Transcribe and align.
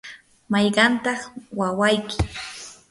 ¿mayqantaq 0.51 1.19
wawayki? 1.57 2.17